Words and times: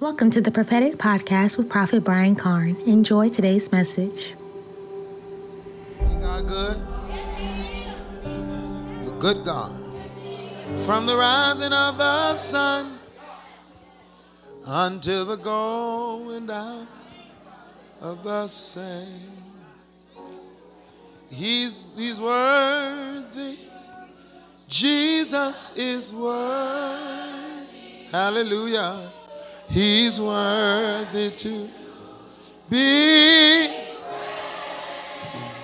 Welcome 0.00 0.28
to 0.30 0.40
the 0.40 0.50
Prophetic 0.50 0.94
Podcast 0.94 1.56
with 1.56 1.70
Prophet 1.70 2.02
Brian 2.02 2.34
Carn. 2.34 2.74
Enjoy 2.84 3.28
today's 3.28 3.70
message. 3.70 4.34
God 6.00 6.48
good? 6.48 6.76
The 9.04 9.10
good 9.20 9.44
God. 9.44 9.72
From 10.84 11.06
the 11.06 11.16
rising 11.16 11.72
of 11.72 11.96
the 11.96 12.36
sun 12.36 12.98
until 14.66 15.26
the 15.26 15.36
going 15.36 16.46
down 16.46 16.88
of 18.00 18.24
the 18.24 18.48
same. 18.48 19.30
He's, 21.30 21.84
he's 21.96 22.20
worthy. 22.20 23.58
Jesus 24.68 25.72
is 25.76 26.12
worthy. 26.12 27.66
Hallelujah. 28.10 28.98
He's 29.68 30.20
worthy 30.20 31.30
to 31.30 31.68
be. 32.70 33.68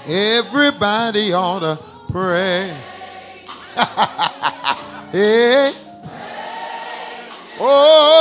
Everybody 0.06 1.32
ought 1.32 1.60
to 1.60 1.78
pray. 2.10 2.77
hey. 5.12 5.74
Oh. 7.60 8.20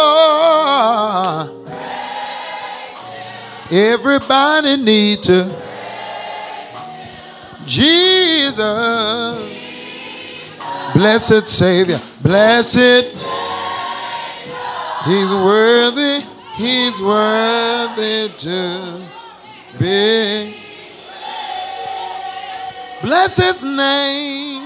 Everybody 3.71 4.77
need 4.77 5.23
to. 5.23 5.49
Jesus. 7.65 8.57
Blessed 10.93 11.47
Savior. 11.47 12.01
Blessed. 12.21 13.38
He's 15.05 15.31
worthy. 15.31 16.25
He's 16.57 17.01
worthy 17.01 18.29
to 18.37 19.01
be. 19.79 20.55
Bless 23.01 23.37
his 23.37 23.63
name. 23.63 24.61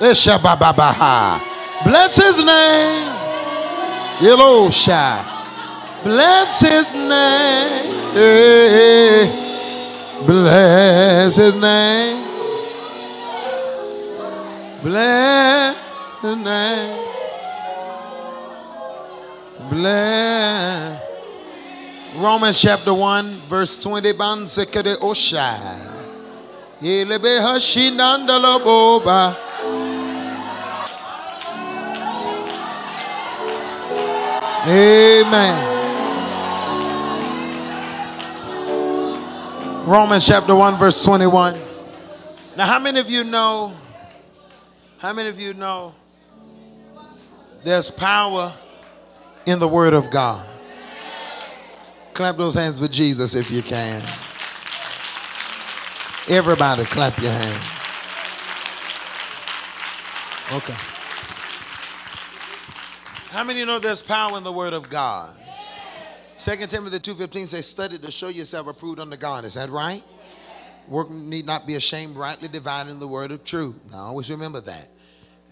Eh, 0.00 0.12
Eshabababaha. 0.12 1.40
Bless 1.84 2.16
his 2.16 2.38
name. 2.44 3.08
Yellow 4.20 4.70
shy. 4.70 4.92
Eh, 4.94 6.04
bless 6.04 6.60
his 6.60 6.94
name. 6.94 7.92
Bless 10.26 11.36
his 11.36 11.54
name. 11.56 12.24
Bless 14.82 15.76
his 16.22 16.36
name. 16.36 17.15
Bless. 19.76 21.02
Romans 22.16 22.58
chapter 22.58 22.94
1, 22.94 23.26
verse 23.46 23.76
20. 23.76 24.12
Bansekere 24.14 24.96
Oshai. 24.96 25.92
Yelebe 26.80 27.40
Hashinandala 27.44 28.58
Boba. 28.64 29.36
Amen. 34.66 35.56
Romans 39.86 40.26
chapter 40.26 40.54
1, 40.56 40.78
verse 40.78 41.04
21. 41.04 41.60
Now, 42.56 42.64
how 42.64 42.78
many 42.78 42.98
of 42.98 43.10
you 43.10 43.24
know? 43.24 43.76
How 44.96 45.12
many 45.12 45.28
of 45.28 45.38
you 45.38 45.52
know 45.52 45.94
there's 47.62 47.90
power 47.90 48.54
in 49.46 49.58
the 49.58 49.68
Word 49.68 49.94
of 49.94 50.10
God? 50.10 50.46
Clap 52.12 52.36
those 52.36 52.54
hands 52.54 52.78
for 52.78 52.88
Jesus 52.88 53.34
if 53.34 53.50
you 53.50 53.62
can. 53.62 54.02
Everybody, 56.28 56.84
clap 56.84 57.18
your 57.18 57.32
hands. 57.32 57.64
Okay. 60.52 60.74
How 63.30 63.44
many 63.44 63.64
know 63.64 63.78
there's 63.78 64.02
power 64.02 64.36
in 64.36 64.44
the 64.44 64.52
Word 64.52 64.72
of 64.72 64.88
God? 64.88 65.36
2 66.38 66.66
Timothy 66.66 66.98
2.15 66.98 67.46
says, 67.46 67.66
study 67.66 67.98
to 67.98 68.10
show 68.10 68.28
yourself 68.28 68.66
approved 68.66 69.00
unto 69.00 69.16
God. 69.16 69.44
Is 69.44 69.54
that 69.54 69.70
right? 69.70 70.04
Work 70.88 71.10
need 71.10 71.46
not 71.46 71.66
be 71.66 71.74
ashamed, 71.74 72.16
rightly 72.16 72.48
dividing 72.48 73.00
the 73.00 73.08
word 73.08 73.30
of 73.30 73.42
truth. 73.42 73.76
Now, 73.90 74.04
always 74.04 74.30
remember 74.30 74.60
that. 74.60 74.88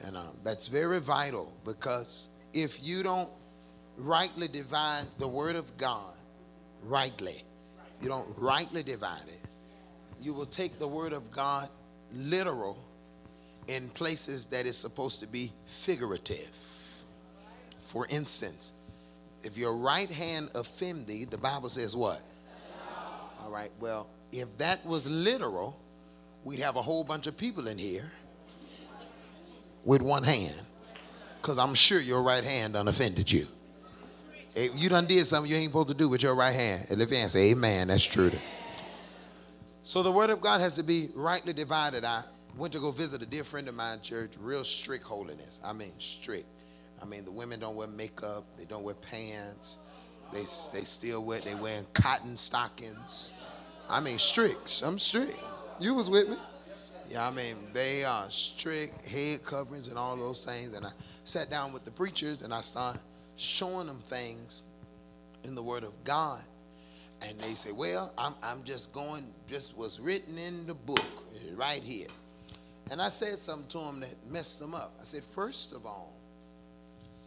And 0.04 0.16
uh, 0.16 0.22
that's 0.42 0.66
very 0.66 1.00
vital 1.00 1.52
because 1.64 2.28
if 2.52 2.82
you 2.82 3.02
don't 3.02 3.28
rightly 3.96 4.48
divide 4.48 5.04
the 5.18 5.28
word 5.28 5.56
of 5.56 5.76
God, 5.76 6.14
rightly, 6.82 7.44
you 8.00 8.08
don't 8.08 8.28
rightly 8.36 8.82
divide 8.82 9.28
it, 9.28 9.40
you 10.20 10.32
will 10.32 10.46
take 10.46 10.78
the 10.78 10.88
word 10.88 11.12
of 11.12 11.30
God 11.30 11.68
literal 12.12 12.78
in 13.66 13.88
places 13.90 14.46
that 14.46 14.66
is 14.66 14.76
supposed 14.76 15.20
to 15.20 15.26
be 15.26 15.52
figurative. 15.66 16.50
For 17.80 18.06
instance, 18.08 18.72
if 19.42 19.56
your 19.56 19.76
right 19.76 20.08
hand 20.08 20.50
offend 20.54 21.06
thee, 21.06 21.24
the 21.24 21.38
Bible 21.38 21.68
says 21.68 21.96
what? 21.96 22.20
All 23.42 23.50
right, 23.50 23.70
well, 23.78 24.08
if 24.32 24.48
that 24.58 24.84
was 24.86 25.06
literal, 25.06 25.78
we'd 26.44 26.60
have 26.60 26.76
a 26.76 26.82
whole 26.82 27.04
bunch 27.04 27.26
of 27.26 27.36
people 27.36 27.68
in 27.68 27.78
here 27.78 28.10
with 29.84 30.02
one 30.02 30.22
hand. 30.22 30.54
Because 31.40 31.58
I'm 31.58 31.74
sure 31.74 32.00
your 32.00 32.22
right 32.22 32.42
hand 32.42 32.74
unoffended 32.74 33.30
you. 33.30 33.46
If 34.54 34.72
you 34.74 34.88
done 34.88 35.06
did 35.06 35.26
something 35.26 35.50
you 35.50 35.58
ain't 35.58 35.70
supposed 35.70 35.88
to 35.88 35.94
do 35.94 36.08
with 36.08 36.22
your 36.22 36.34
right 36.34 36.54
hand. 36.54 36.86
And 36.90 37.00
if 37.00 37.10
you 37.10 37.28
say, 37.28 37.50
Amen, 37.50 37.88
that's 37.88 38.04
true. 38.04 38.32
So 39.82 40.02
the 40.02 40.12
word 40.12 40.30
of 40.30 40.40
God 40.40 40.60
has 40.60 40.76
to 40.76 40.82
be 40.82 41.10
rightly 41.14 41.52
divided. 41.52 42.04
I 42.04 42.22
went 42.56 42.72
to 42.72 42.78
go 42.78 42.90
visit 42.90 43.20
a 43.22 43.26
dear 43.26 43.44
friend 43.44 43.68
of 43.68 43.74
mine 43.74 44.00
church, 44.00 44.32
real 44.38 44.64
strict 44.64 45.04
holiness. 45.04 45.60
I 45.64 45.72
mean, 45.72 45.92
strict. 45.98 46.46
I 47.02 47.04
mean, 47.04 47.24
the 47.24 47.32
women 47.32 47.60
don't 47.60 47.76
wear 47.76 47.88
makeup, 47.88 48.44
they 48.56 48.64
don't 48.64 48.82
wear 48.82 48.94
pants, 48.94 49.78
they, 50.32 50.44
they 50.72 50.84
still 50.84 51.24
wear, 51.24 51.40
they 51.40 51.54
wearing 51.54 51.84
cotton 51.92 52.36
stockings. 52.36 53.32
I 53.90 54.00
mean, 54.00 54.18
strict. 54.18 54.82
I'm 54.82 54.98
strict. 54.98 55.36
You 55.78 55.94
was 55.94 56.08
with 56.08 56.28
me. 56.28 56.36
Yeah, 57.10 57.28
I 57.28 57.30
mean, 57.30 57.56
they 57.74 58.04
are 58.04 58.30
strict 58.30 59.06
head 59.06 59.44
coverings 59.44 59.88
and 59.88 59.98
all 59.98 60.16
those 60.16 60.44
things. 60.44 60.74
And 60.74 60.86
I 60.86 60.90
sat 61.24 61.50
down 61.50 61.72
with 61.72 61.84
the 61.84 61.90
preachers 61.90 62.42
and 62.42 62.54
I 62.54 62.62
started 62.62 63.02
showing 63.36 63.86
them 63.86 64.00
things 64.00 64.62
in 65.44 65.54
the 65.54 65.62
Word 65.62 65.84
of 65.84 65.92
God. 66.04 66.42
And 67.22 67.38
they 67.40 67.54
say, 67.54 67.72
well, 67.72 68.12
I'm, 68.18 68.34
I'm 68.42 68.64
just 68.64 68.92
going, 68.92 69.26
just 69.48 69.76
was 69.76 69.98
written 70.00 70.36
in 70.36 70.66
the 70.66 70.74
book 70.74 71.04
eh, 71.34 71.50
right 71.54 71.82
here. 71.82 72.08
And 72.90 73.00
I 73.00 73.08
said 73.08 73.38
something 73.38 73.68
to 73.68 73.78
them 73.78 74.00
that 74.00 74.14
messed 74.30 74.58
them 74.58 74.74
up. 74.74 74.92
I 75.00 75.04
said, 75.04 75.24
first 75.34 75.72
of 75.72 75.86
all, 75.86 76.12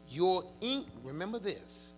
your 0.09 0.43
ink, 0.61 0.87
remember 1.03 1.39
this, 1.39 1.93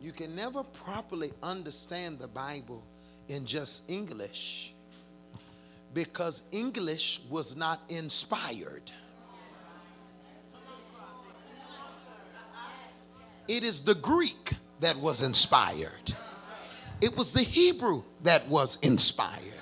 you 0.00 0.12
can 0.12 0.34
never 0.34 0.62
properly 0.62 1.32
understand 1.42 2.18
the 2.18 2.26
Bible 2.26 2.82
in 3.28 3.46
just 3.46 3.88
English 3.88 4.72
because 5.94 6.42
English 6.52 7.20
was 7.30 7.54
not 7.54 7.80
inspired. 7.88 8.90
It 13.52 13.64
is 13.64 13.82
the 13.82 13.94
Greek 13.94 14.54
that 14.80 14.96
was 14.96 15.20
inspired. 15.20 16.16
It 17.02 17.14
was 17.14 17.34
the 17.34 17.42
Hebrew 17.42 18.02
that 18.22 18.48
was 18.48 18.78
inspired. 18.80 19.60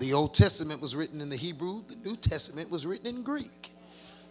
The 0.00 0.12
Old 0.12 0.34
Testament 0.34 0.80
was 0.80 0.96
written 0.96 1.20
in 1.20 1.28
the 1.28 1.36
Hebrew, 1.36 1.84
the 1.86 1.94
New 1.94 2.16
Testament 2.16 2.70
was 2.70 2.84
written 2.84 3.06
in 3.06 3.22
Greek. 3.22 3.70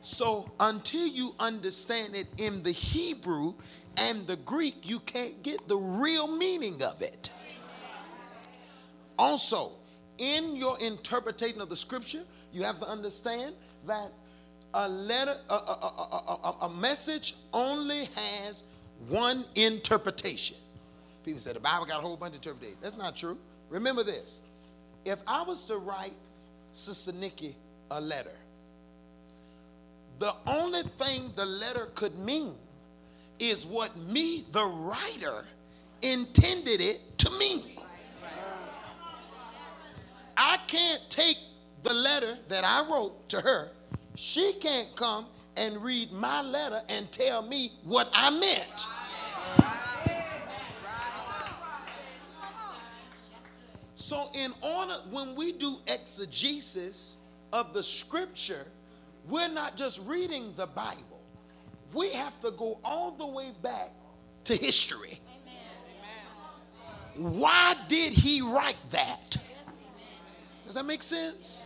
So 0.01 0.51
until 0.59 1.07
you 1.07 1.33
understand 1.39 2.13
it 2.13 2.27
in 2.37 2.61
the 2.61 2.73
Hebrew 2.73 3.53
and 3.95 4.27
the 4.27 4.35
Greek, 4.35 4.75
you 4.83 4.99
can't 4.99 5.41
get 5.43 5.65
the 5.69 5.77
real 5.77 6.27
meaning 6.27 6.83
of 6.83 7.01
it. 7.01 7.29
Also, 9.17 9.71
in 10.17 10.57
your 10.57 10.77
interpretation 10.81 11.61
of 11.61 11.69
the 11.69 11.77
scripture, 11.77 12.23
you 12.51 12.63
have 12.63 12.81
to 12.81 12.89
understand 12.89 13.55
that 13.87 14.11
a 14.73 14.89
letter, 14.89 15.37
a, 15.49 15.53
a, 15.53 15.57
a, 15.57 16.65
a, 16.65 16.69
message 16.69 17.35
only 17.53 18.09
has 18.15 18.63
one 19.09 19.45
interpretation. 19.55 20.57
People 21.23 21.39
say 21.39 21.53
the 21.53 21.59
Bible 21.59 21.85
got 21.85 21.99
a 21.99 22.01
whole 22.01 22.17
bunch 22.17 22.31
of 22.31 22.41
interpretations. 22.41 22.81
That's 22.81 22.97
not 22.97 23.15
true. 23.15 23.37
Remember 23.69 24.03
this. 24.03 24.41
If 25.05 25.19
I 25.27 25.43
was 25.43 25.65
to 25.65 25.77
write 25.77 26.13
Sister 26.71 27.11
Nikki 27.11 27.55
a 27.91 27.99
letter, 27.99 28.35
the 30.19 30.35
only 30.45 30.83
thing 30.97 31.31
the 31.35 31.45
letter 31.45 31.87
could 31.95 32.17
mean 32.17 32.55
is 33.39 33.65
what 33.65 33.97
me, 33.97 34.45
the 34.51 34.63
writer, 34.63 35.45
intended 36.01 36.81
it 36.81 37.17
to 37.19 37.29
mean. 37.31 37.77
I 40.37 40.57
can't 40.67 41.01
take 41.09 41.37
the 41.83 41.93
letter 41.93 42.37
that 42.49 42.63
I 42.63 42.89
wrote 42.89 43.27
to 43.29 43.41
her. 43.41 43.69
She 44.15 44.53
can't 44.53 44.95
come 44.95 45.25
and 45.55 45.81
read 45.83 46.11
my 46.11 46.41
letter 46.41 46.81
and 46.89 47.11
tell 47.11 47.41
me 47.41 47.73
what 47.83 48.09
I 48.13 48.29
meant. 48.29 48.87
So, 53.95 54.29
in 54.33 54.53
order, 54.61 54.97
when 55.11 55.33
we 55.33 55.53
do 55.53 55.77
exegesis 55.87 57.17
of 57.53 57.73
the 57.73 57.81
scripture, 57.81 58.67
we're 59.29 59.47
not 59.47 59.77
just 59.77 59.99
reading 60.05 60.53
the 60.57 60.67
Bible, 60.67 61.21
we 61.93 62.09
have 62.09 62.37
to 62.41 62.51
go 62.51 62.79
all 62.83 63.11
the 63.11 63.25
way 63.25 63.53
back 63.61 63.91
to 64.43 64.55
history. 64.55 65.21
Amen. 67.15 67.33
Why 67.39 67.75
did 67.87 68.11
he 68.11 68.41
write 68.41 68.75
that? 68.89 69.37
Does 70.65 70.73
that 70.73 70.85
make 70.85 71.03
sense? 71.03 71.63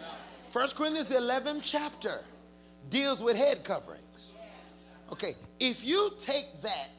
1 0.52 0.70
Corinthians 0.76 1.12
11, 1.12 1.62
chapter 1.62 2.24
deals 2.90 3.24
with 3.24 3.38
head 3.38 3.64
coverings. 3.64 4.34
Okay, 5.12 5.36
if 5.60 5.84
you 5.84 6.12
take 6.20 6.62
that 6.62 6.90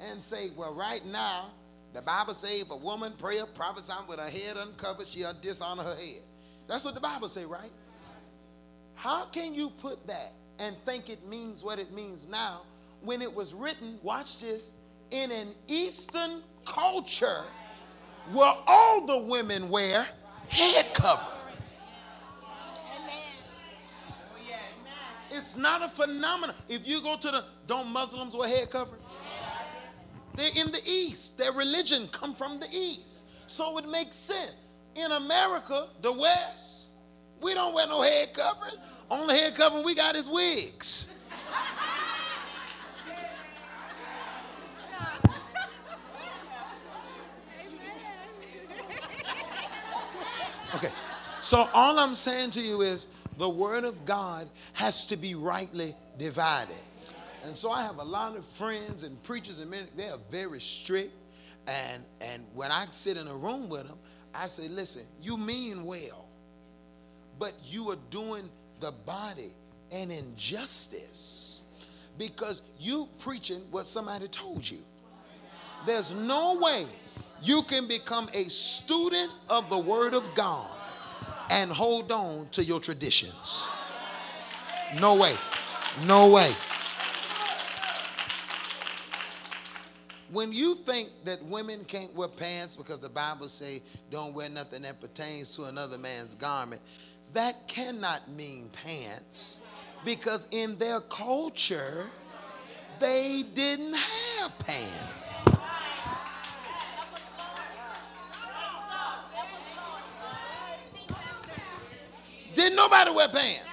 and 0.00 0.22
say, 0.22 0.50
well, 0.56 0.74
right 0.74 1.04
now, 1.06 1.50
the 1.92 2.02
Bible 2.02 2.34
says 2.34 2.62
if 2.62 2.70
a 2.70 2.76
woman 2.76 3.12
pray 3.18 3.40
or 3.40 3.46
prophesy 3.46 3.92
with 4.08 4.18
her 4.18 4.28
head 4.28 4.56
uncovered, 4.56 5.06
she'll 5.06 5.32
dishonor 5.40 5.84
her 5.84 5.94
head. 5.94 6.22
That's 6.66 6.84
what 6.84 6.94
the 6.94 7.00
Bible 7.00 7.28
say, 7.28 7.44
right? 7.44 7.70
How 8.94 9.26
can 9.26 9.54
you 9.54 9.70
put 9.80 10.04
that 10.06 10.32
and 10.58 10.76
think 10.84 11.08
it 11.08 11.28
means 11.28 11.62
what 11.62 11.78
it 11.78 11.92
means 11.92 12.26
now 12.26 12.62
when 13.02 13.22
it 13.22 13.32
was 13.32 13.54
written, 13.54 13.98
watch 14.02 14.40
this, 14.40 14.70
in 15.10 15.30
an 15.30 15.54
Eastern 15.68 16.42
culture 16.64 17.44
where 18.32 18.54
all 18.66 19.06
the 19.06 19.18
women 19.18 19.68
wear 19.68 20.06
head 20.48 20.92
cover? 20.94 21.28
It's 25.44 25.58
not 25.58 25.82
a 25.82 25.90
phenomenon. 25.90 26.56
If 26.70 26.86
you 26.86 27.02
go 27.02 27.18
to 27.18 27.30
the, 27.30 27.44
don't 27.66 27.88
Muslims 27.88 28.34
wear 28.34 28.48
head 28.48 28.70
cover? 28.70 28.96
They're 30.36 30.50
in 30.54 30.72
the 30.72 30.80
East. 30.86 31.36
Their 31.36 31.52
religion 31.52 32.08
come 32.10 32.34
from 32.34 32.58
the 32.58 32.66
East. 32.72 33.24
So 33.46 33.76
it 33.76 33.86
makes 33.86 34.16
sense. 34.16 34.52
In 34.94 35.12
America, 35.12 35.88
the 36.00 36.10
West, 36.12 36.92
we 37.42 37.52
don't 37.52 37.74
wear 37.74 37.86
no 37.86 38.00
head 38.00 38.32
covering. 38.32 38.76
Only 39.10 39.38
head 39.38 39.54
covering 39.54 39.84
we 39.84 39.94
got 39.94 40.16
is 40.16 40.28
wigs. 40.28 41.12
Okay. 50.74 50.90
So 51.40 51.68
all 51.72 52.00
I'm 52.00 52.16
saying 52.16 52.50
to 52.52 52.60
you 52.60 52.80
is 52.80 53.06
the 53.38 53.48
word 53.48 53.84
of 53.84 54.04
God 54.04 54.48
has 54.74 55.06
to 55.06 55.16
be 55.16 55.34
rightly 55.34 55.96
divided. 56.18 56.76
And 57.44 57.56
so 57.56 57.70
I 57.70 57.82
have 57.82 57.98
a 57.98 58.04
lot 58.04 58.36
of 58.36 58.44
friends 58.46 59.02
and 59.02 59.22
preachers 59.22 59.58
and 59.58 59.70
men, 59.70 59.86
they 59.96 60.08
are 60.08 60.18
very 60.30 60.60
strict. 60.60 61.12
And, 61.66 62.02
and 62.20 62.44
when 62.54 62.70
I 62.70 62.86
sit 62.90 63.16
in 63.16 63.28
a 63.28 63.34
room 63.34 63.68
with 63.68 63.86
them, 63.86 63.98
I 64.34 64.46
say, 64.46 64.68
listen, 64.68 65.02
you 65.20 65.36
mean 65.36 65.84
well, 65.84 66.26
but 67.38 67.52
you 67.64 67.90
are 67.90 67.98
doing 68.10 68.48
the 68.80 68.92
body 68.92 69.52
an 69.90 70.10
injustice 70.10 71.62
because 72.18 72.62
you 72.78 73.08
preaching 73.18 73.62
what 73.70 73.86
somebody 73.86 74.28
told 74.28 74.68
you. 74.68 74.78
There's 75.86 76.14
no 76.14 76.56
way 76.56 76.86
you 77.42 77.62
can 77.62 77.86
become 77.86 78.28
a 78.32 78.48
student 78.48 79.30
of 79.48 79.68
the 79.68 79.78
Word 79.78 80.14
of 80.14 80.24
God 80.34 80.66
and 81.50 81.70
hold 81.70 82.10
on 82.12 82.48
to 82.50 82.64
your 82.64 82.80
traditions. 82.80 83.66
No 85.00 85.14
way. 85.14 85.36
No 86.06 86.28
way. 86.28 86.54
When 90.30 90.52
you 90.52 90.74
think 90.74 91.10
that 91.24 91.44
women 91.44 91.84
can't 91.84 92.12
wear 92.14 92.28
pants 92.28 92.76
because 92.76 92.98
the 92.98 93.08
Bible 93.08 93.48
say 93.48 93.82
don't 94.10 94.34
wear 94.34 94.48
nothing 94.48 94.82
that 94.82 95.00
pertains 95.00 95.54
to 95.56 95.64
another 95.64 95.96
man's 95.96 96.34
garment, 96.34 96.82
that 97.32 97.68
cannot 97.68 98.28
mean 98.30 98.70
pants 98.72 99.60
because 100.04 100.48
in 100.50 100.76
their 100.78 101.00
culture 101.00 102.06
they 102.98 103.44
didn't 103.54 103.94
have 103.94 104.58
pants. 104.58 105.30
Didn't 112.64 112.76
nobody 112.76 113.10
wear 113.10 113.28
pants. 113.28 113.66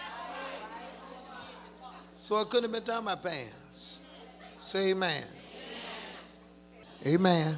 So 2.14 2.36
I 2.36 2.44
couldn't 2.44 2.64
have 2.64 2.72
been 2.74 2.84
talking 2.84 3.08
about 3.08 3.24
pants. 3.24 4.02
Say 4.58 4.90
amen. 4.90 5.24
Amen. 7.08 7.58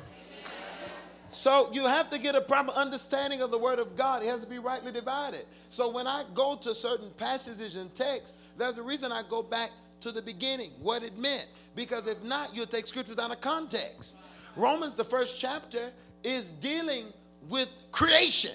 So 1.31 1.71
you 1.73 1.85
have 1.85 2.11
to 2.11 2.19
get 2.19 2.35
a 2.35 2.41
proper 2.41 2.71
understanding 2.73 3.41
of 3.41 3.49
the 3.49 3.57
word 3.57 3.79
of 3.79 3.97
God. 3.97 4.21
It 4.21 4.27
has 4.27 4.41
to 4.41 4.45
be 4.45 4.59
rightly 4.59 4.91
divided. 4.91 5.45
So 5.71 5.89
when 5.89 6.05
I 6.05 6.23
go 6.35 6.55
to 6.57 6.75
certain 6.75 7.09
passages 7.17 7.77
and 7.77 7.91
texts, 7.95 8.35
there's 8.55 8.77
a 8.77 8.83
reason 8.83 9.11
I 9.11 9.23
go 9.27 9.41
back 9.41 9.71
to 10.01 10.11
the 10.11 10.21
beginning, 10.21 10.69
what 10.83 11.01
it 11.01 11.17
meant. 11.17 11.47
Because 11.75 12.05
if 12.05 12.21
not, 12.21 12.53
you'll 12.53 12.67
take 12.67 12.85
scriptures 12.85 13.17
out 13.17 13.31
of 13.31 13.41
context. 13.41 14.17
Romans, 14.55 14.93
the 14.93 15.03
first 15.03 15.39
chapter, 15.39 15.89
is 16.23 16.51
dealing 16.51 17.05
with 17.49 17.69
creation. 17.91 18.53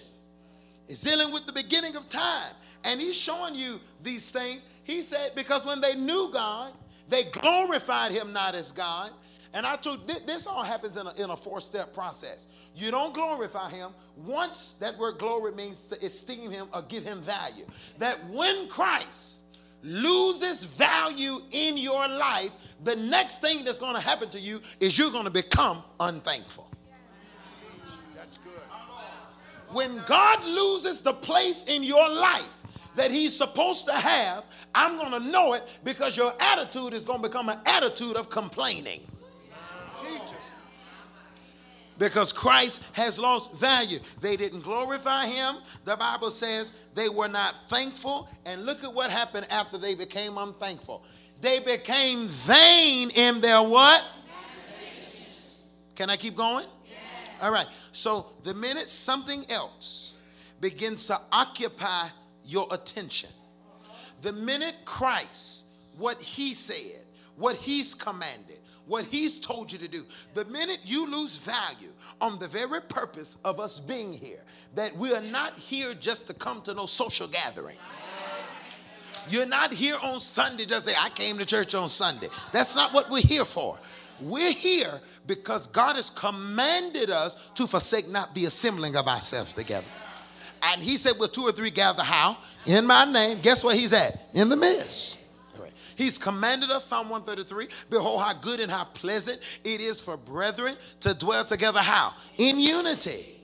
It's 0.87 1.03
dealing 1.03 1.33
with 1.33 1.45
the 1.45 1.53
beginning 1.53 1.97
of 1.97 2.09
time. 2.09 2.55
And 2.85 3.01
he's 3.01 3.17
showing 3.17 3.55
you 3.55 3.81
these 4.03 4.31
things. 4.31 4.65
He 4.85 5.03
said, 5.03 5.33
because 5.35 5.67
when 5.67 5.81
they 5.81 5.95
knew 5.95 6.31
God, 6.33 6.73
they 7.09 7.25
glorified 7.25 8.13
him 8.13 8.33
not 8.33 8.55
as 8.55 8.73
God. 8.73 9.11
And 9.53 9.65
I 9.67 9.77
told 9.77 10.07
this 10.07 10.47
all 10.47 10.63
happens 10.63 10.97
in 10.97 11.07
a, 11.07 11.13
in 11.15 11.31
a 11.31 11.37
four 11.37 11.61
step 11.61 11.95
process. 11.95 12.49
You 12.75 12.91
don't 12.91 13.15
glorify 13.15 13.71
him. 13.71 13.93
Once 14.17 14.75
that 14.79 14.97
word 14.99 15.19
glory 15.19 15.53
means 15.53 15.87
to 15.87 16.05
esteem 16.05 16.51
him 16.51 16.69
or 16.73 16.83
give 16.83 17.03
him 17.03 17.21
value. 17.21 17.67
That 17.99 18.29
when 18.31 18.69
Christ 18.69 19.39
loses 19.83 20.65
value 20.65 21.41
in 21.51 21.79
your 21.79 22.07
life, 22.09 22.53
the 22.85 22.95
next 22.95 23.41
thing 23.41 23.65
that's 23.65 23.79
going 23.79 23.95
to 23.95 24.01
happen 24.01 24.29
to 24.31 24.39
you 24.39 24.61
is 24.81 24.99
you're 24.99 25.11
going 25.11 25.25
to 25.25 25.31
become 25.31 25.83
unthankful. 25.99 26.71
That's 28.15 28.37
good. 28.39 28.53
When 29.75 30.03
God 30.07 30.45
loses 30.45 31.01
the 31.01 31.15
place 31.15 31.65
in 31.65 31.83
your 31.83 32.09
life 32.09 32.45
that 32.99 33.11
he's 33.13 33.35
supposed 33.35 33.87
to 33.87 33.93
have, 33.93 34.45
I'm 34.75 34.97
going 34.97 35.13
to 35.13 35.21
know 35.21 35.53
it 35.53 35.63
because 35.85 36.17
your 36.17 36.35
attitude 36.41 36.93
is 36.93 37.05
going 37.05 37.23
to 37.23 37.29
become 37.29 37.49
an 37.49 37.61
attitude 37.65 38.17
of 38.17 38.29
complaining. 38.29 39.01
Because 41.97 42.33
Christ 42.33 42.81
has 42.93 43.19
lost 43.19 43.53
value. 43.55 43.99
They 44.21 44.37
didn't 44.37 44.61
glorify 44.61 45.27
him. 45.27 45.57
The 45.85 45.97
Bible 45.97 46.31
says 46.31 46.73
they 46.95 47.09
were 47.09 47.29
not 47.29 47.55
thankful. 47.69 48.29
And 48.45 48.67
look 48.67 48.85
at 48.85 48.93
what 48.93 49.11
happened 49.11 49.47
after 49.51 49.79
they 49.79 49.95
became 49.95 50.39
unthankful. 50.39 51.05
They 51.41 51.61
became 51.61 52.29
vain 52.29 53.11
in 53.11 53.41
their 53.41 53.63
what? 53.63 54.03
Can 55.95 56.11
I 56.11 56.17
keep 56.17 56.37
going? 56.37 56.67
All 57.41 57.53
right. 57.53 57.67
So 57.93 58.27
the 58.45 58.55
minute 58.55 58.91
something 58.91 59.45
else 59.51 60.15
begins 60.61 61.07
to 61.07 61.21
occupy 61.33 62.09
your 62.49 62.67
attention, 62.71 63.29
the 64.23 64.33
minute 64.33 64.75
Christ, 64.87 65.67
what 65.99 66.21
he 66.21 66.55
said, 66.55 67.05
what 67.37 67.57
he's 67.57 67.95
commanded, 67.95 68.59
what 68.87 69.05
he's 69.05 69.39
told 69.39 69.71
you 69.71 69.79
to 69.79 69.87
do, 69.87 70.05
the 70.33 70.47
minute 70.47 70.81
you 70.85 71.07
lose 71.07 71.37
value 71.37 71.93
on 72.23 72.39
the 72.39 72.49
very 72.49 72.81
purpose 72.81 73.37
of 73.45 73.61
us 73.61 73.79
being 73.79 74.15
here, 74.15 74.43
that 74.75 74.97
we 74.97 75.13
are 75.13 75.21
not 75.21 75.59
here 75.59 75.93
just 75.93 76.27
to 76.27 76.35
come 76.35 76.63
to 76.63 76.73
no 76.73 76.87
social 76.87 77.29
gathering. 77.29 77.77
You're 79.29 79.45
not 79.45 79.75
here 79.75 79.99
on 80.03 80.19
Sunday 80.19 80.65
just 80.65 80.87
say, 80.87 80.95
I 80.99 81.11
came 81.11 81.37
to 81.37 81.45
church 81.45 81.75
on 81.75 81.91
Sunday. 81.91 82.31
That's 82.51 82.75
not 82.75 82.95
what 82.95 83.11
we're 83.11 83.21
here 83.21 83.45
for. 83.45 83.79
We're 84.23 84.53
here 84.53 85.03
because 85.27 85.67
God 85.67 85.97
has 85.97 86.09
commanded 86.09 87.11
us 87.11 87.37
to 87.57 87.67
forsake 87.67 88.09
not 88.09 88.35
the 88.35 88.47
assembling 88.47 88.97
of 88.97 89.07
ourselves 89.07 89.53
together. 89.53 89.87
And 90.63 90.81
he 90.83 90.97
said, 90.97 91.19
With 91.19 91.33
two 91.33 91.43
or 91.43 91.53
three 91.53 91.71
gather 91.71 92.03
how? 92.03 92.37
In 92.67 92.87
my 92.87 93.05
name. 93.05 93.41
Guess 93.41 93.65
where 93.65 93.75
he's 93.75 93.93
at? 93.93 94.29
In 94.35 94.49
the 94.49 94.57
midst. 94.57 95.19
He's 95.99 96.17
commanded 96.17 96.71
us, 96.71 96.85
Psalm 96.85 97.09
133, 97.09 97.67
behold 97.91 98.23
how 98.23 98.33
good 98.33 98.61
and 98.61 98.71
how 98.71 98.85
pleasant 98.85 99.41
it 99.65 99.81
is 99.81 100.01
for 100.01 100.17
brethren 100.17 100.77
to 101.01 101.13
dwell 101.13 101.45
together. 101.45 101.81
How? 101.81 102.15
In 102.37 102.61
unity. 102.61 103.35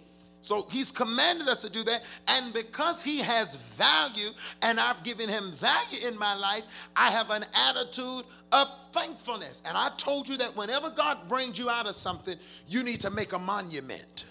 So 0.40 0.68
he's 0.70 0.92
commanded 0.92 1.48
us 1.48 1.62
to 1.62 1.70
do 1.70 1.82
that. 1.82 2.02
And 2.28 2.54
because 2.54 3.02
he 3.02 3.18
has 3.18 3.56
value 3.56 4.28
and 4.62 4.78
I've 4.78 5.02
given 5.02 5.28
him 5.28 5.52
value 5.56 6.06
in 6.06 6.16
my 6.16 6.36
life, 6.36 6.62
I 6.94 7.10
have 7.10 7.30
an 7.30 7.44
attitude 7.70 8.22
of 8.52 8.68
thankfulness. 8.92 9.60
And 9.64 9.76
I 9.76 9.90
told 9.96 10.28
you 10.28 10.36
that 10.36 10.54
whenever 10.54 10.90
God 10.90 11.28
brings 11.28 11.58
you 11.58 11.68
out 11.68 11.88
of 11.88 11.96
something, 11.96 12.36
you 12.68 12.84
need 12.84 13.00
to 13.00 13.10
make 13.10 13.32
a 13.32 13.38
monument. 13.38 14.26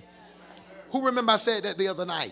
Who 0.92 1.06
remember 1.06 1.34
I 1.34 1.38
said 1.38 1.64
that 1.64 1.78
the 1.78 1.90
other 1.90 2.06
night? 2.06 2.32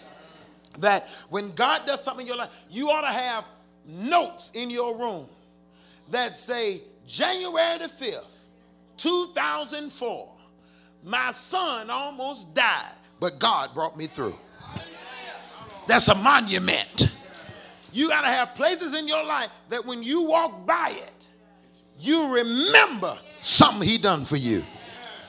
That 0.80 1.10
when 1.30 1.52
God 1.52 1.86
does 1.86 2.04
something 2.04 2.26
in 2.26 2.28
your 2.28 2.38
life, 2.38 2.50
you 2.70 2.90
ought 2.90 3.02
to 3.02 3.08
have 3.08 3.46
notes 3.86 4.52
in 4.54 4.70
your 4.70 4.96
room 4.98 5.28
that 6.10 6.38
say 6.38 6.82
January 7.08 7.80
the 7.80 7.86
5th, 7.86 8.24
2004, 8.98 10.30
my 11.04 11.32
son 11.32 11.90
almost 11.90 12.54
died, 12.54 12.94
but 13.20 13.40
God 13.40 13.74
brought 13.74 13.98
me 13.98 14.08
through. 14.08 14.36
that's 15.88 16.08
a 16.08 16.16
monument. 16.16 17.10
You 17.92 18.10
got 18.10 18.22
to 18.22 18.28
have 18.28 18.56
places 18.56 18.94
in 18.94 19.08
your 19.08 19.24
life 19.24 19.50
that 19.70 19.86
when 19.86 20.04
you 20.04 20.22
walk 20.22 20.66
by 20.66 20.92
it, 20.92 21.28
you 22.00 22.34
remember 22.34 23.18
something 23.40 23.88
he 23.88 23.98
done 23.98 24.24
for 24.24 24.38
you. 24.38 24.64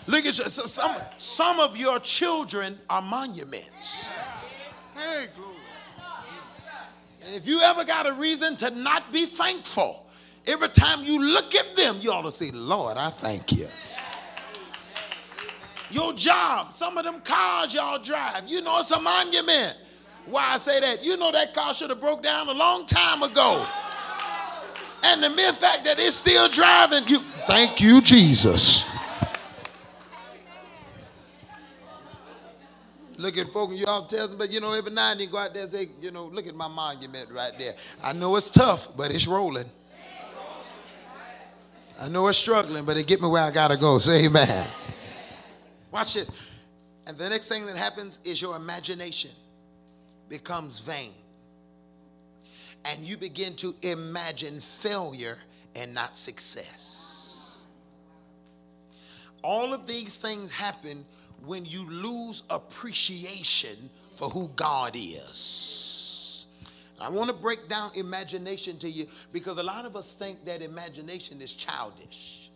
Look 0.06 0.26
at 0.26 0.38
you. 0.38 0.44
Some, 0.44 0.96
some 1.16 1.60
of 1.60 1.76
your 1.76 2.00
children 2.00 2.78
are 2.88 3.02
monuments. 3.02 4.12
Hey, 4.94 5.26
glory. 5.34 5.56
And 7.24 7.36
if 7.36 7.46
you 7.46 7.60
ever 7.60 7.84
got 7.84 8.06
a 8.06 8.12
reason 8.12 8.56
to 8.56 8.70
not 8.70 9.12
be 9.12 9.26
thankful, 9.26 10.06
every 10.46 10.68
time 10.68 11.04
you 11.04 11.20
look 11.20 11.54
at 11.54 11.76
them, 11.76 11.98
you 12.00 12.10
ought 12.10 12.22
to 12.22 12.32
say, 12.32 12.50
Lord, 12.50 12.96
I 12.96 13.10
thank 13.10 13.52
you. 13.52 13.68
Your 15.90 16.12
job, 16.14 16.72
some 16.72 16.96
of 16.96 17.04
them 17.04 17.20
cars 17.20 17.74
y'all 17.74 18.02
drive, 18.02 18.48
you 18.48 18.62
know 18.62 18.80
it's 18.80 18.90
a 18.90 19.00
monument. 19.00 19.76
Why 20.26 20.54
I 20.54 20.58
say 20.58 20.80
that? 20.80 21.04
You 21.04 21.16
know 21.16 21.30
that 21.32 21.52
car 21.52 21.74
should 21.74 21.90
have 21.90 22.00
broke 22.00 22.22
down 22.22 22.48
a 22.48 22.52
long 22.52 22.86
time 22.86 23.22
ago. 23.22 23.66
And 25.02 25.22
the 25.22 25.30
mere 25.30 25.52
fact 25.52 25.84
that 25.84 25.98
it's 25.98 26.16
still 26.16 26.48
driving, 26.48 27.06
you 27.08 27.20
thank 27.46 27.80
you, 27.80 28.00
Jesus. 28.00 28.84
Look 33.22 33.38
at 33.38 33.50
folk 33.50 33.70
and 33.70 33.78
you 33.78 33.86
all 33.86 34.04
tell 34.04 34.26
them, 34.26 34.36
but 34.36 34.50
you 34.50 34.60
know, 34.60 34.72
every 34.72 34.90
night 34.90 35.20
you 35.20 35.28
go 35.28 35.38
out 35.38 35.54
there 35.54 35.62
and 35.62 35.70
say, 35.70 35.88
you 36.00 36.10
know, 36.10 36.24
look 36.24 36.48
at 36.48 36.56
my 36.56 36.66
monument 36.66 37.30
right 37.30 37.56
there. 37.56 37.76
I 38.02 38.12
know 38.12 38.34
it's 38.34 38.50
tough, 38.50 38.88
but 38.96 39.12
it's 39.12 39.28
rolling. 39.28 39.70
I 42.00 42.08
know 42.08 42.26
it's 42.26 42.38
struggling, 42.38 42.84
but 42.84 42.96
it 42.96 43.06
get 43.06 43.22
me 43.22 43.28
where 43.28 43.44
I 43.44 43.52
gotta 43.52 43.76
go. 43.76 43.98
Say 43.98 44.24
amen. 44.24 44.66
Watch 45.92 46.14
this. 46.14 46.32
And 47.06 47.16
the 47.16 47.28
next 47.28 47.48
thing 47.48 47.64
that 47.66 47.76
happens 47.76 48.18
is 48.24 48.42
your 48.42 48.56
imagination 48.56 49.30
becomes 50.28 50.80
vain. 50.80 51.12
And 52.84 53.04
you 53.04 53.16
begin 53.16 53.54
to 53.56 53.76
imagine 53.82 54.58
failure 54.58 55.38
and 55.76 55.94
not 55.94 56.16
success. 56.16 57.52
All 59.44 59.72
of 59.72 59.86
these 59.86 60.18
things 60.18 60.50
happen 60.50 61.04
when 61.44 61.64
you 61.64 61.88
lose 61.90 62.42
appreciation 62.50 63.90
for 64.16 64.28
who 64.28 64.48
God 64.54 64.94
is. 64.96 66.46
I 67.00 67.08
want 67.08 67.28
to 67.30 67.34
break 67.34 67.68
down 67.68 67.90
imagination 67.94 68.78
to 68.78 68.88
you 68.88 69.08
because 69.32 69.58
a 69.58 69.62
lot 69.62 69.84
of 69.84 69.96
us 69.96 70.14
think 70.14 70.44
that 70.44 70.62
imagination 70.62 71.40
is 71.40 71.52
childish. 71.52 72.50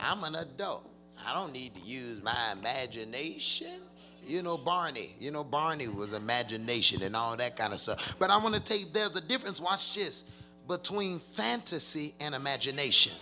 I'm 0.00 0.24
an 0.24 0.34
adult. 0.34 0.90
I 1.24 1.32
don't 1.34 1.52
need 1.52 1.74
to 1.76 1.80
use 1.80 2.22
my 2.22 2.54
imagination. 2.58 3.80
You 4.26 4.42
know, 4.42 4.58
Barney. 4.58 5.14
You 5.20 5.30
know, 5.30 5.44
Barney 5.44 5.86
was 5.86 6.14
imagination 6.14 7.02
and 7.02 7.14
all 7.14 7.36
that 7.36 7.56
kind 7.56 7.72
of 7.72 7.78
stuff. 7.78 8.16
But 8.18 8.30
I 8.30 8.38
want 8.38 8.56
to 8.56 8.60
tell 8.60 8.76
you 8.76 8.86
there's 8.92 9.14
a 9.14 9.20
difference, 9.20 9.60
watch 9.60 9.94
this, 9.94 10.24
between 10.66 11.20
fantasy 11.20 12.14
and 12.18 12.34
imagination. 12.34 13.12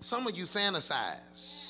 Some 0.00 0.26
of 0.26 0.36
you 0.36 0.44
fantasize, 0.44 1.67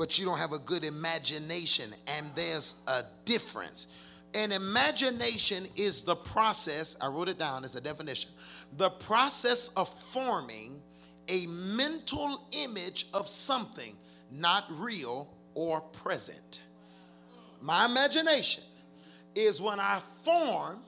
but 0.00 0.18
you 0.18 0.24
don't 0.24 0.38
have 0.38 0.54
a 0.54 0.58
good 0.60 0.82
imagination, 0.82 1.94
and 2.06 2.30
there's 2.34 2.76
a 2.86 3.02
difference. 3.26 3.86
And 4.32 4.50
imagination 4.50 5.66
is 5.76 6.00
the 6.00 6.16
process, 6.16 6.96
I 7.02 7.08
wrote 7.08 7.28
it 7.28 7.38
down 7.38 7.64
as 7.64 7.74
a 7.74 7.82
definition, 7.82 8.30
the 8.78 8.88
process 8.88 9.68
of 9.76 9.90
forming 10.04 10.80
a 11.28 11.44
mental 11.48 12.46
image 12.52 13.08
of 13.12 13.28
something 13.28 13.94
not 14.30 14.64
real 14.70 15.34
or 15.52 15.82
present. 15.82 16.62
My 17.60 17.84
imagination 17.84 18.64
is 19.34 19.60
when 19.60 19.78
I 19.80 20.00
form 20.24 20.78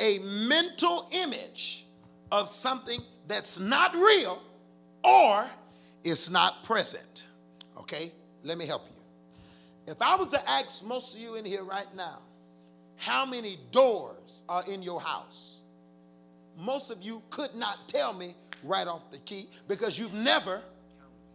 a 0.00 0.18
mental 0.20 1.10
image 1.12 1.84
of 2.32 2.48
something 2.48 3.02
that's 3.28 3.58
not 3.58 3.94
real 3.94 4.40
or 5.02 5.44
it's 6.04 6.30
not 6.30 6.64
present. 6.64 7.24
Okay? 7.78 8.12
Let 8.42 8.58
me 8.58 8.66
help 8.66 8.82
you. 8.86 9.92
If 9.92 10.00
I 10.00 10.16
was 10.16 10.30
to 10.30 10.50
ask 10.50 10.84
most 10.84 11.14
of 11.14 11.20
you 11.20 11.34
in 11.34 11.44
here 11.44 11.64
right 11.64 11.94
now, 11.94 12.20
how 12.96 13.26
many 13.26 13.58
doors 13.70 14.42
are 14.48 14.64
in 14.66 14.82
your 14.82 15.00
house? 15.00 15.58
Most 16.56 16.90
of 16.90 17.02
you 17.02 17.22
could 17.30 17.54
not 17.54 17.88
tell 17.88 18.12
me 18.12 18.34
right 18.62 18.86
off 18.86 19.10
the 19.10 19.18
key 19.18 19.48
because 19.68 19.98
you've 19.98 20.14
never 20.14 20.62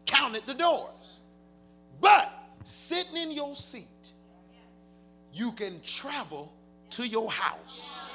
counted 0.06 0.44
the 0.46 0.54
doors. 0.54 1.20
But 2.02 2.32
sitting 2.64 3.18
in 3.18 3.32
your 3.32 3.56
seat, 3.56 4.14
you 5.34 5.52
can 5.52 5.82
travel 5.82 6.54
to 6.92 7.08
your 7.08 7.30
house. 7.30 8.10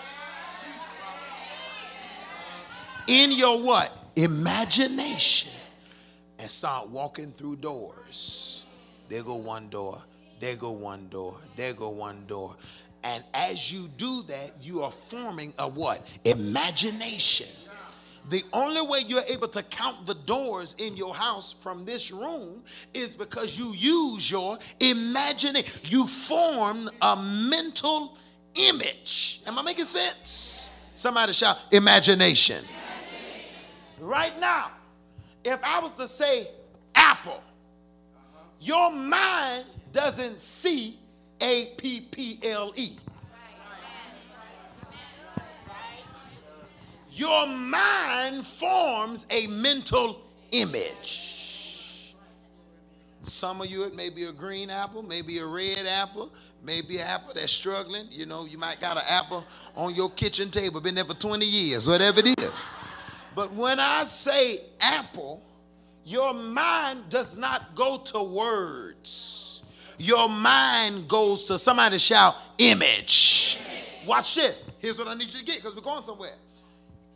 In 3.07 3.33
your 3.33 3.61
what? 3.63 3.93
Imagination. 4.17 5.53
And 6.45 6.51
start 6.51 6.91
walking 6.91 7.33
through 7.33 7.57
doors. 7.57 8.67
There 9.09 9.23
go 9.23 9.37
one 9.37 9.71
door. 9.71 10.03
There 10.41 10.57
go 10.57 10.73
one 10.73 11.09
door. 11.09 11.39
There 11.57 11.73
go 11.73 11.89
one 11.89 12.27
door. 12.27 12.55
And 13.03 13.25
as 13.33 13.73
you 13.73 13.89
do 13.97 14.25
that, 14.25 14.51
you 14.61 14.83
are 14.83 14.91
forming 14.91 15.55
a 15.59 15.67
what? 15.67 16.07
Imagination. 16.23 17.49
The 18.29 18.45
only 18.53 18.83
way 18.83 19.05
you're 19.07 19.25
able 19.27 19.49
to 19.49 19.63
count 19.63 20.05
the 20.05 20.17
doors 20.17 20.75
in 20.77 20.99
your 20.99 21.15
house 21.15 21.55
from 21.63 21.87
this 21.87 22.11
room 22.11 22.63
is 22.93 23.15
because 23.17 23.57
you 23.57 23.73
use 23.73 24.31
your 24.31 24.59
imagination. 24.81 25.73
You 25.85 26.07
form 26.07 26.91
a 27.01 27.17
mental 27.17 28.19
image. 28.55 29.41
Am 29.47 29.59
I 29.59 29.63
making 29.63 29.87
sense? 29.87 30.69
Somebody 30.95 31.33
shout 31.33 31.57
imagination. 31.73 32.67
imagination. 32.67 32.77
Right 33.99 34.39
now, 34.39 34.73
if 35.45 35.61
I 35.63 35.81
was 35.81 35.93
to 35.93 36.09
say 36.09 36.49
apple, 36.95 37.43
your 38.61 38.91
mind 38.91 39.67
doesn't 39.93 40.41
see 40.41 40.99
A 41.41 41.67
P 41.77 42.01
P 42.01 42.41
L 42.43 42.73
E. 42.77 42.99
your 47.15 47.47
mind 47.47 48.45
forms 48.45 49.25
a 49.31 49.47
mental 49.47 50.21
image. 50.51 52.15
Some 53.23 53.61
of 53.61 53.69
you, 53.69 53.85
it 53.85 53.95
may 53.95 54.11
be 54.11 54.25
a 54.25 54.33
green 54.33 54.69
apple, 54.69 55.03
maybe 55.03 55.39
a 55.39 55.47
red 55.47 55.87
apple, 55.87 56.31
maybe 56.63 56.99
an 56.99 57.07
apple 57.07 57.33
that's 57.35 57.53
struggling. 57.53 58.07
You 58.11 58.27
know, 58.27 58.45
you 58.45 58.59
might 58.59 58.81
got 58.81 58.97
an 58.97 59.05
apple 59.09 59.45
on 59.77 59.95
your 59.95 60.11
kitchen 60.11 60.51
table, 60.51 60.81
been 60.81 60.95
there 60.97 61.05
for 61.05 61.15
20 61.15 61.47
years, 61.47 61.89
whatever 61.89 62.21
it 62.21 62.39
is. 62.39 62.51
But 63.35 63.53
when 63.53 63.81
I 63.81 64.05
say 64.05 64.61
apple, 64.81 65.43
your 66.05 66.35
mind 66.35 67.09
does 67.09 67.37
not 67.37 67.75
go 67.75 67.99
to 67.99 68.23
words. 68.23 69.63
Your 69.99 70.29
mind 70.29 71.09
goes 71.09 71.45
to 71.45 71.59
somebody 71.59 71.99
shout 71.99 72.35
image. 72.59 73.59
Watch 74.07 74.35
this. 74.35 74.65
Here's 74.79 74.99
what 74.99 75.09
I 75.09 75.15
need 75.15 75.33
you 75.33 75.41
to 75.41 75.45
get 75.45 75.57
because 75.57 75.75
we're 75.75 75.83
going 75.83 76.05
somewhere. 76.05 76.35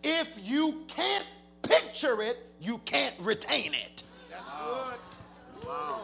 If 0.02 0.28
you 0.42 0.84
can't 0.88 1.26
picture 1.62 2.22
it, 2.22 2.38
you 2.60 2.78
can't 2.84 3.14
retain 3.20 3.74
it. 3.74 4.02
That's 4.30 4.50
good. 4.52 5.68
Wow. 5.68 6.00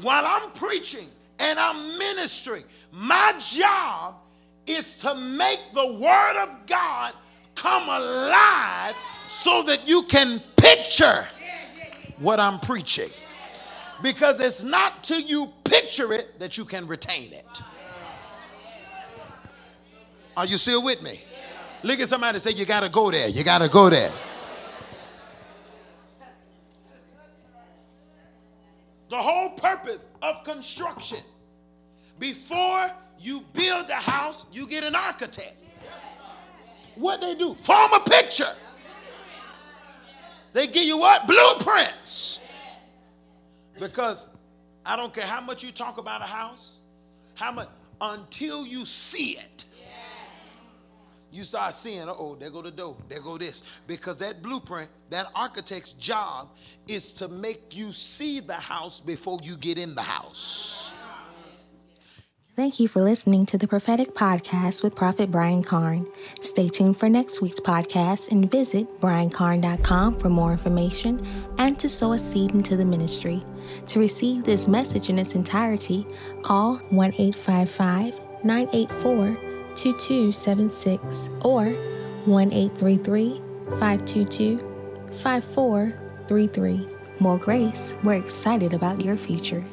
While 0.00 0.24
I'm 0.26 0.50
preaching 0.52 1.08
and 1.38 1.58
I'm 1.58 1.98
ministering, 1.98 2.64
my 2.90 3.34
job 3.38 4.16
is 4.66 4.98
to 4.98 5.14
make 5.14 5.60
the 5.72 5.92
Word 5.94 6.36
of 6.42 6.66
God 6.66 7.14
come 7.54 7.88
alive 7.88 8.94
so 9.28 9.62
that 9.64 9.86
you 9.86 10.02
can 10.04 10.40
picture 10.56 11.26
what 12.18 12.40
I'm 12.40 12.60
preaching. 12.60 13.10
Because 14.02 14.40
it's 14.40 14.62
not 14.62 15.04
till 15.04 15.20
you 15.20 15.52
picture 15.64 16.12
it 16.12 16.38
that 16.38 16.58
you 16.58 16.64
can 16.64 16.86
retain 16.86 17.32
it. 17.32 17.62
Are 20.36 20.46
you 20.46 20.56
still 20.56 20.82
with 20.82 21.00
me? 21.00 21.20
Look 21.82 22.00
at 22.00 22.08
somebody 22.08 22.38
say, 22.38 22.50
You 22.50 22.64
got 22.64 22.82
to 22.82 22.88
go 22.88 23.10
there. 23.10 23.28
You 23.28 23.44
got 23.44 23.60
to 23.60 23.68
go 23.68 23.88
there. 23.88 24.12
The 29.10 29.16
whole 29.16 29.50
purpose 29.50 30.06
of 30.22 30.42
construction 30.42 31.20
before 32.18 32.90
you 33.18 33.42
build 33.52 33.88
a 33.88 33.94
house, 33.94 34.44
you 34.52 34.66
get 34.66 34.84
an 34.84 34.94
architect. 34.94 35.56
What 36.94 37.20
they 37.20 37.34
do? 37.34 37.54
Form 37.54 37.92
a 37.92 38.00
picture. 38.00 38.54
They 40.52 40.66
give 40.66 40.84
you 40.84 40.98
what? 40.98 41.26
Blueprints. 41.26 42.40
Because 43.78 44.28
I 44.86 44.94
don't 44.94 45.12
care 45.12 45.26
how 45.26 45.40
much 45.40 45.62
you 45.64 45.72
talk 45.72 45.98
about 45.98 46.22
a 46.22 46.26
house, 46.26 46.80
how 47.34 47.50
much 47.50 47.68
until 48.00 48.66
you 48.66 48.84
see 48.84 49.38
it 49.38 49.64
you 51.34 51.42
start 51.42 51.74
seeing, 51.74 52.08
oh, 52.08 52.36
there 52.38 52.48
go 52.48 52.62
the 52.62 52.70
door, 52.70 52.96
there 53.08 53.20
go 53.20 53.36
this. 53.36 53.64
Because 53.88 54.16
that 54.18 54.40
blueprint, 54.40 54.88
that 55.10 55.26
architect's 55.34 55.90
job 55.92 56.48
is 56.86 57.12
to 57.14 57.26
make 57.26 57.76
you 57.76 57.92
see 57.92 58.38
the 58.38 58.54
house 58.54 59.00
before 59.00 59.40
you 59.42 59.56
get 59.56 59.76
in 59.76 59.96
the 59.96 60.02
house. 60.02 60.83
Thank 62.56 62.78
you 62.78 62.86
for 62.86 63.02
listening 63.02 63.46
to 63.46 63.58
the 63.58 63.66
Prophetic 63.66 64.14
Podcast 64.14 64.84
with 64.84 64.94
Prophet 64.94 65.28
Brian 65.28 65.64
Carn. 65.64 66.06
Stay 66.40 66.68
tuned 66.68 66.96
for 66.96 67.08
next 67.08 67.40
week's 67.40 67.58
podcast 67.58 68.28
and 68.28 68.48
visit 68.48 69.00
briancarn.com 69.00 70.20
for 70.20 70.28
more 70.28 70.52
information 70.52 71.26
and 71.58 71.76
to 71.80 71.88
sow 71.88 72.12
a 72.12 72.18
seed 72.18 72.52
into 72.52 72.76
the 72.76 72.84
ministry. 72.84 73.42
To 73.88 73.98
receive 73.98 74.44
this 74.44 74.68
message 74.68 75.10
in 75.10 75.18
its 75.18 75.34
entirety, 75.34 76.06
call 76.42 76.76
1 76.90 77.14
855 77.14 78.20
984 78.44 79.36
2276 79.74 81.30
or 81.40 81.70
1 81.70 82.52
833 82.52 83.42
522 83.80 84.58
5433. 85.24 86.88
More 87.18 87.38
grace, 87.38 87.96
we're 88.04 88.14
excited 88.14 88.72
about 88.72 89.04
your 89.04 89.16
future. 89.16 89.64